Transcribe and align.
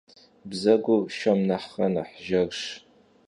Bzegur 0.49 1.01
şşem 1.13 1.39
nexhre 1.47 1.87
nexh 1.95 2.15
jjerş. 2.25 2.61